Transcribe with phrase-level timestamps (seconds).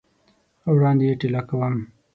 [0.73, 1.75] وړاندي یې ټېله کوم!